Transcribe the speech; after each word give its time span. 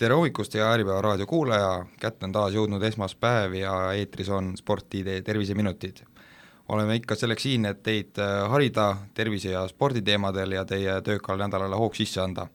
tere 0.00 0.16
hommikust, 0.16 0.54
hea 0.56 0.64
Äripäeva 0.64 1.02
raadio 1.04 1.26
kuulaja, 1.28 1.84
kätte 2.00 2.24
on 2.24 2.32
taas 2.32 2.54
jõudnud 2.56 2.84
esmaspäev 2.88 3.52
ja 3.58 3.72
eetris 3.92 4.30
on 4.32 4.54
Sport-ID 4.56 5.20
terviseminutid. 5.26 6.00
oleme 6.68 6.94
ikka 6.96 7.14
selleks 7.18 7.42
siin, 7.42 7.66
et 7.66 7.82
teid 7.82 8.18
äh, 8.18 8.48
harida 8.48 8.96
tervise- 9.14 9.50
ja 9.52 9.66
sporditeemadel 9.68 10.52
ja 10.52 10.64
teie 10.64 10.94
töökale 11.02 11.44
nädalale 11.44 11.76
hoog 11.76 11.94
sisse 11.94 12.20
anda. 12.20 12.46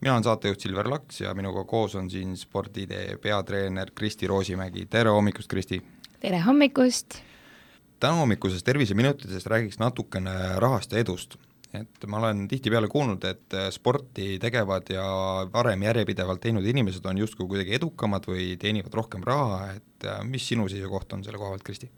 mina 0.00 0.12
olen 0.12 0.24
saatejuht 0.24 0.60
Silver 0.60 0.88
Laks 0.88 1.20
ja 1.20 1.34
minuga 1.34 1.64
koos 1.64 1.94
on 1.94 2.10
siin 2.10 2.36
Sport-ID 2.36 3.18
peatreener 3.22 3.90
Kristi 3.94 4.26
Roosimägi, 4.26 4.86
tere 4.86 5.10
hommikust, 5.10 5.48
Kristi! 5.48 5.82
tere 6.20 6.40
hommikust! 6.40 7.22
täna 8.00 8.12
hommikuses 8.12 8.62
Terviseminutides 8.64 9.46
räägiks 9.46 9.78
natukene 9.78 10.58
rahast 10.58 10.92
ja 10.92 10.98
edust 10.98 11.36
et 11.76 12.06
ma 12.10 12.20
olen 12.20 12.44
tihtipeale 12.50 12.88
kuulnud, 12.92 13.24
et 13.24 13.56
äh, 13.56 13.70
sporti 13.72 14.36
tegevad 14.42 14.92
ja 14.92 15.06
varem 15.52 15.86
järjepidevalt 15.88 16.42
teinud 16.44 16.66
inimesed 16.68 17.06
on 17.08 17.22
justkui 17.22 17.48
kuidagi 17.48 17.78
edukamad 17.78 18.28
või 18.28 18.52
teenivad 18.60 18.94
rohkem 19.00 19.24
raha, 19.26 19.72
et 19.78 20.08
äh, 20.08 20.20
mis 20.28 20.46
sinu 20.52 20.68
seisukoht 20.68 21.16
on 21.16 21.24
selle 21.24 21.40
koha 21.40 21.54
pealt, 21.54 21.64
Kristi? 21.66 21.88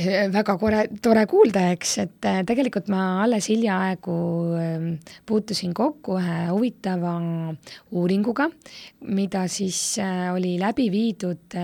Äh, 0.00 0.26
väga 0.32 0.56
kore, 0.58 0.80
tore 1.04 1.26
kuulda, 1.30 1.68
eks, 1.76 1.94
et 2.06 2.30
tegelikult 2.48 2.88
ma 2.92 3.04
alles 3.26 3.50
hiljaaegu 3.52 4.18
ähm, 4.58 4.90
puutusin 5.28 5.76
kokku 5.76 6.16
ühe 6.22 6.40
huvitava 6.48 7.18
uuringuga, 7.92 8.48
mida 9.12 9.44
siis 9.52 10.00
oli 10.32 10.56
läbi 10.62 10.88
viidud 10.94 11.60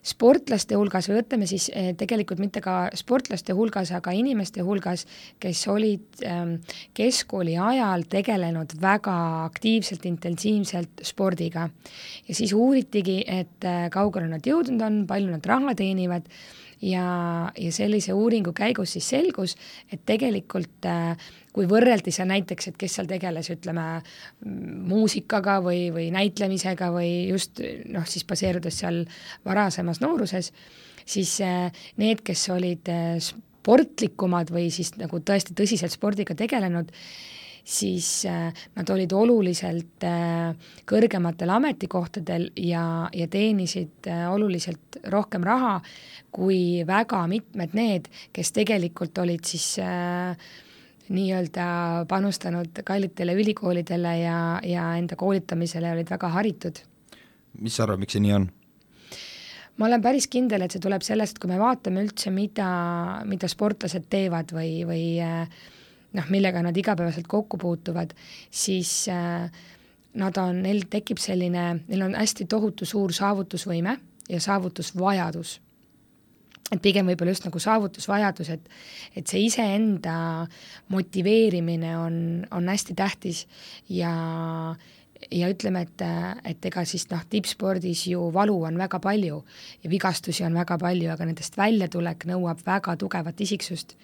sportlaste 0.00 0.78
hulgas 0.80 1.10
või 1.10 1.20
ütleme 1.20 1.46
siis 1.48 1.68
eh, 1.76 1.90
tegelikult 1.98 2.40
mitte 2.40 2.62
ka 2.64 2.88
sportlaste 2.96 3.52
hulgas, 3.56 3.92
aga 3.96 4.14
inimeste 4.16 4.64
hulgas, 4.64 5.04
kes 5.42 5.60
olid 5.68 6.24
ähm, 6.24 6.56
keskkooli 6.96 7.58
ajal 7.60 8.06
tegelenud 8.08 8.72
väga 8.80 9.16
aktiivselt, 9.44 10.06
intensiivselt 10.08 11.04
spordiga. 11.04 11.68
ja 12.28 12.34
siis 12.34 12.52
uuritigi, 12.56 13.20
et 13.26 13.68
äh, 13.68 13.90
kaugele 13.92 14.30
nad 14.30 14.46
jõudnud 14.46 14.80
on, 14.86 15.04
palju 15.10 15.36
nad 15.36 15.46
raha 15.46 15.76
teenivad 15.76 16.28
ja, 16.82 17.04
ja 17.58 17.72
sellise 17.72 18.14
uuringu 18.16 18.52
käigus 18.56 18.94
siis 18.96 19.08
selgus, 19.12 19.56
et 19.92 20.02
tegelikult 20.08 20.88
äh, 20.88 21.30
kui 21.54 21.66
võrreldi 21.70 22.12
seal 22.14 22.30
näiteks, 22.30 22.70
et 22.70 22.78
kes 22.80 22.98
seal 22.98 23.08
tegeles, 23.10 23.50
ütleme, 23.52 23.86
muusikaga 24.90 25.58
või, 25.64 25.88
või 25.94 26.08
näitlemisega 26.14 26.90
või 26.94 27.10
just 27.30 27.62
noh, 27.90 28.06
siis 28.08 28.26
baseerudes 28.28 28.80
seal 28.82 29.02
varasemas 29.46 30.02
nooruses, 30.02 30.52
siis 31.04 31.36
äh, 31.44 31.84
need, 32.00 32.22
kes 32.26 32.46
olid 32.54 32.90
äh, 32.92 33.16
sportlikumad 33.20 34.52
või 34.54 34.70
siis 34.74 34.94
nagu 35.00 35.20
tõesti 35.20 35.56
tõsiselt 35.58 35.94
spordiga 35.94 36.36
tegelenud, 36.38 36.92
siis 37.70 38.24
äh, 38.26 38.50
nad 38.74 38.90
olid 38.90 39.12
oluliselt 39.14 40.06
äh, 40.06 40.54
kõrgematel 40.90 41.52
ametikohtadel 41.54 42.48
ja, 42.58 42.84
ja 43.14 43.28
teenisid 43.30 44.10
äh, 44.10 44.24
oluliselt 44.32 44.98
rohkem 45.12 45.46
raha 45.46 45.78
kui 46.34 46.82
väga 46.86 47.22
mitmed 47.30 47.74
need, 47.78 48.10
kes 48.34 48.52
tegelikult 48.56 49.18
olid 49.22 49.46
siis 49.46 49.72
äh, 49.82 50.50
nii-öelda 51.10 51.66
panustanud 52.08 52.82
kallitele 52.86 53.34
ülikoolidele 53.38 54.14
ja, 54.20 54.38
ja 54.66 54.92
enda 54.98 55.18
koolitamisele 55.18 55.90
olid 55.96 56.10
väga 56.10 56.30
haritud. 56.36 56.78
mis 57.58 57.76
sa 57.76 57.82
arvad, 57.82 58.02
miks 58.02 58.14
see 58.14 58.22
nii 58.22 58.34
on? 58.36 58.46
ma 59.80 59.88
olen 59.88 60.02
päris 60.04 60.28
kindel, 60.30 60.62
et 60.62 60.74
see 60.74 60.82
tuleb 60.82 61.02
sellest, 61.02 61.38
kui 61.40 61.50
me 61.50 61.58
vaatame 61.58 62.04
üldse, 62.04 62.30
mida, 62.34 62.70
mida 63.26 63.48
sportlased 63.48 64.06
teevad 64.12 64.52
või, 64.54 64.82
või 64.86 65.04
äh, 65.24 65.46
noh, 66.12 66.30
millega 66.30 66.62
nad 66.62 66.76
igapäevaselt 66.76 67.28
kokku 67.30 67.58
puutuvad, 67.58 68.14
siis 68.50 69.08
äh, 69.08 69.50
nad 70.14 70.38
on, 70.42 70.62
neil 70.64 70.84
tekib 70.90 71.20
selline, 71.22 71.66
neil 71.86 72.06
on 72.06 72.14
hästi 72.18 72.46
tohutu 72.50 72.88
suur 72.88 73.14
saavutusvõime 73.14 73.96
ja 74.30 74.40
saavutusvajadus. 74.40 75.60
et 76.70 76.78
pigem 76.82 77.08
võib-olla 77.10 77.32
just 77.32 77.44
nagu 77.44 77.58
saavutusvajadus, 77.58 78.48
et 78.54 78.68
et 79.16 79.26
see 79.26 79.40
iseenda 79.46 80.46
motiveerimine 80.88 81.96
on, 81.98 82.46
on 82.50 82.68
hästi 82.68 82.94
tähtis 82.94 83.46
ja 83.88 84.14
ja 85.30 85.48
ütleme, 85.52 85.82
et, 85.82 86.02
et 86.44 86.64
ega 86.64 86.84
siis 86.88 87.04
noh, 87.10 87.20
tippspordis 87.28 88.06
ju 88.08 88.30
valu 88.32 88.62
on 88.64 88.78
väga 88.78 88.98
palju 89.00 89.42
ja 89.82 89.90
vigastusi 89.90 90.44
on 90.46 90.54
väga 90.54 90.78
palju, 90.78 91.10
aga 91.12 91.26
nendest 91.28 91.58
väljatulek 91.60 92.24
nõuab 92.30 92.62
väga 92.66 92.96
tugevat 92.96 93.40
isiksust 93.40 93.96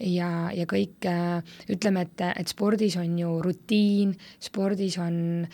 ja, 0.00 0.30
ja 0.54 0.66
kõik 0.68 1.06
äh, 1.08 1.42
ütleme, 1.70 2.06
et, 2.06 2.24
et 2.38 2.50
spordis 2.50 2.96
on 3.00 3.18
ju 3.18 3.38
rutiin, 3.44 4.14
spordis 4.42 4.98
on 5.02 5.46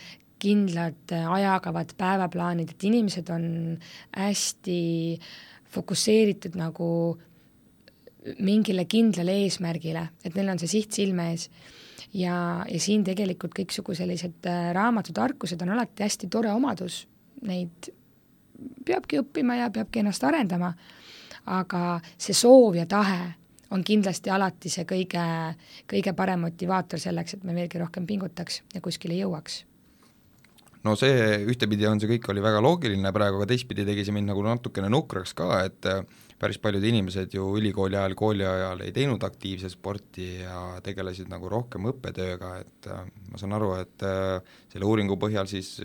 kindlad 0.45 1.15
äh, 1.17 1.29
ajakavad, 1.39 1.95
päevaplaanid, 1.99 2.75
et 2.75 2.89
inimesed 2.89 3.31
on 3.33 3.47
hästi 4.17 4.81
fokusseeritud 5.75 6.59
nagu 6.59 6.89
mingile 8.45 8.87
kindlale 8.89 9.35
eesmärgile, 9.45 10.09
et 10.25 10.37
neil 10.37 10.53
on 10.53 10.61
see 10.61 10.71
siht 10.79 10.97
silme 10.97 11.31
ees. 11.33 11.49
ja, 12.15 12.65
ja 12.69 12.81
siin 12.81 13.05
tegelikult 13.05 13.57
kõiksugu 13.57 13.97
sellised 13.97 14.49
äh, 14.49 14.71
raamatutarkused 14.77 15.61
on 15.65 15.75
alati 15.77 16.05
hästi 16.05 16.31
tore 16.33 16.53
omadus, 16.53 17.05
neid 17.45 17.91
peabki 18.85 19.19
õppima 19.21 19.59
ja 19.59 19.71
peabki 19.73 20.01
ennast 20.01 20.25
arendama, 20.25 20.71
aga 21.51 21.99
see 22.17 22.37
soov 22.37 22.77
ja 22.79 22.87
tahe 22.89 23.35
on 23.71 23.85
kindlasti 23.85 24.33
alati 24.33 24.73
see 24.73 24.87
kõige, 24.89 25.23
kõige 25.91 26.15
parem 26.17 26.45
motivaator 26.47 27.01
selleks, 27.01 27.37
et 27.37 27.45
me 27.45 27.55
veelgi 27.57 27.81
rohkem 27.81 28.07
pingutaks 28.07 28.63
ja 28.75 28.83
kuskile 28.85 29.17
jõuaks. 29.19 29.63
No 30.85 30.93
see, 31.01 31.17
ühtepidi 31.49 31.87
on 31.89 32.01
see 32.01 32.11
kõik, 32.11 32.27
oli 32.29 32.43
väga 32.45 32.61
loogiline 32.61 33.09
praegu, 33.17 33.39
aga 33.41 33.49
teistpidi 33.49 33.87
tegi 33.89 34.03
see 34.05 34.13
mind 34.13 34.29
nagu 34.29 34.43
natukene 34.45 34.91
nukraks 34.93 35.33
ka, 35.37 35.47
et 35.65 35.89
äh, 35.89 36.03
päris 36.41 36.59
paljud 36.61 36.85
inimesed 36.85 37.33
ju 37.33 37.47
ülikooli 37.57 37.97
ajal, 37.97 38.17
kooli 38.19 38.45
ajal 38.45 38.83
ei 38.85 38.93
teinud 38.93 39.25
aktiivset 39.25 39.73
sporti 39.73 40.27
ja 40.43 40.59
tegelesid 40.85 41.31
nagu 41.33 41.49
rohkem 41.49 41.89
õppetööga, 41.89 42.51
et 42.61 42.91
äh, 42.93 43.07
ma 43.31 43.41
saan 43.41 43.57
aru, 43.57 43.73
et 43.81 44.05
äh, 44.05 44.59
selle 44.75 44.91
uuringu 44.91 45.17
põhjal 45.21 45.49
siis 45.49 45.79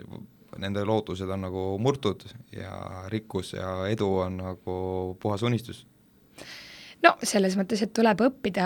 nende 0.60 0.84
lootused 0.84 1.32
on 1.32 1.46
nagu 1.48 1.64
murtud 1.80 2.26
ja 2.52 3.06
rikkus 3.14 3.54
ja 3.56 3.72
edu 3.88 4.10
on 4.26 4.36
nagu 4.42 4.76
puhas 5.22 5.48
unistus 5.48 5.86
no 7.06 7.14
selles 7.24 7.56
mõttes, 7.60 7.82
et 7.86 7.94
tuleb 7.96 8.22
õppida, 8.26 8.66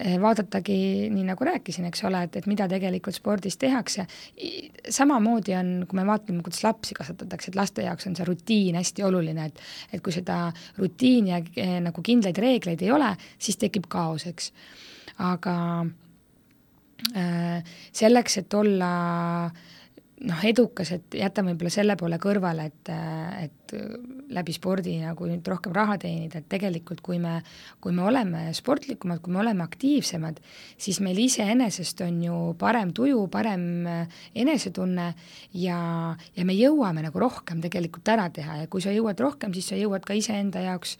eh, 0.00 0.16
vaadatagi, 0.22 0.78
nii 1.14 1.26
nagu 1.28 1.46
rääkisin, 1.48 1.86
eks 1.90 2.02
ole, 2.08 2.24
et, 2.26 2.40
et 2.40 2.48
mida 2.50 2.68
tegelikult 2.70 3.16
spordis 3.16 3.58
tehakse, 3.60 4.06
samamoodi 4.98 5.54
on, 5.58 5.70
kui 5.88 6.00
me 6.00 6.06
vaatame, 6.08 6.42
kuidas 6.46 6.64
lapsi 6.66 6.96
kasvatatakse, 6.98 7.52
et 7.52 7.60
laste 7.60 7.86
jaoks 7.86 8.10
on 8.10 8.18
see 8.18 8.26
rutiin 8.28 8.78
hästi 8.80 9.06
oluline, 9.06 9.48
et 9.50 9.64
et 9.92 10.02
kui 10.04 10.14
seda 10.14 10.48
rutiini 10.78 11.32
ja 11.32 11.40
eh, 11.56 11.78
nagu 11.84 12.02
kindlaid 12.04 12.38
reegleid 12.42 12.82
ei 12.84 12.92
ole, 12.94 13.14
siis 13.38 13.58
tekib 13.60 13.88
kaos, 13.90 14.26
eks. 14.30 14.52
aga 15.18 15.56
äh, 17.16 17.74
selleks, 17.92 18.38
et 18.42 18.54
olla 18.54 18.92
äh, 19.46 19.66
noh, 20.26 20.40
edukas, 20.44 20.90
et 20.96 21.16
jätame 21.20 21.52
võib-olla 21.52 21.70
selle 21.72 21.94
poole 21.98 22.18
kõrvale, 22.22 22.66
et, 22.70 22.90
et 23.44 23.74
läbi 24.34 24.54
spordi 24.54 24.96
nagu 25.02 25.28
nüüd 25.28 25.46
rohkem 25.46 25.74
raha 25.76 25.98
teenida, 26.00 26.40
et 26.40 26.48
tegelikult 26.50 27.02
kui 27.04 27.20
me, 27.22 27.36
kui 27.84 27.94
me 27.94 28.02
oleme 28.08 28.46
sportlikumad, 28.56 29.20
kui 29.22 29.34
me 29.34 29.42
oleme 29.44 29.64
aktiivsemad, 29.66 30.40
siis 30.80 31.00
meil 31.04 31.20
iseenesest 31.22 32.02
on 32.06 32.22
ju 32.24 32.38
parem 32.58 32.92
tuju, 32.96 33.26
parem 33.32 33.86
enesetunne 34.34 35.10
ja, 35.60 35.78
ja 36.36 36.48
me 36.48 36.56
jõuame 36.56 37.04
nagu 37.06 37.22
rohkem 37.22 37.62
tegelikult 37.64 38.10
ära 38.14 38.28
teha 38.34 38.62
ja 38.62 38.72
kui 38.72 38.84
sa 38.84 38.94
jõuad 38.94 39.20
rohkem, 39.22 39.54
siis 39.54 39.70
sa 39.70 39.78
jõuad 39.78 40.06
ka 40.08 40.16
iseenda 40.18 40.64
jaoks 40.64 40.98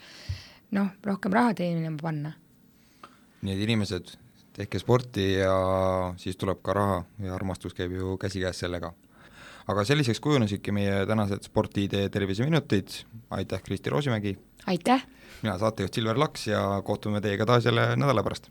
noh, 0.77 0.95
rohkem 1.07 1.35
raha 1.35 1.57
teenima 1.59 1.97
panna. 2.01 2.37
nii 3.43 3.55
et 3.55 3.67
inimesed, 3.67 4.15
tehke 4.55 4.79
sporti 4.83 5.33
ja 5.39 5.59
siis 6.19 6.39
tuleb 6.39 6.63
ka 6.63 6.75
raha 6.77 7.03
ja 7.23 7.35
armastus 7.35 7.75
käib 7.75 7.95
ju 7.95 8.17
käsikäes 8.21 8.67
sellega 8.67 8.93
aga 9.69 9.85
selliseks 9.85 10.21
kujunesidki 10.25 10.73
meie 10.75 11.03
tänased 11.09 11.49
Spordi-ID 11.49 12.09
terviseminutid, 12.13 13.01
aitäh, 13.31 13.63
Kristi 13.63 13.91
Roosimägi! 13.91 14.37
aitäh! 14.67 15.05
mina, 15.43 15.59
saatejuht 15.59 15.95
Silver 15.95 16.19
Laks 16.19 16.47
ja 16.47 16.63
kohtume 16.85 17.21
teiega 17.21 17.47
taas 17.47 17.65
jälle 17.69 17.91
nädala 17.97 18.23
pärast 18.27 18.51